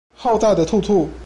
[0.15, 1.11] 浩大的兔兔